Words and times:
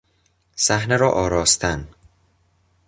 صحنه 0.55 0.97
را 0.97 1.11
آراستن 1.11 1.87